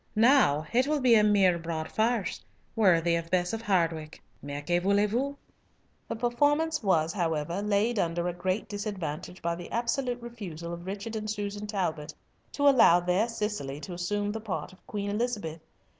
[0.15, 2.43] Now it will be a mere broad farce,
[2.75, 4.19] worthy of Bess of Hardwicke.
[4.41, 5.37] Mais que voulez vous?"
[6.07, 11.15] The performance was, however, laid under a great disadvantage by the absolute refusal of Richard
[11.15, 12.15] and Susan Talbot
[12.53, 15.61] to allow their Cicely to assume the part of Queen Elizabeth.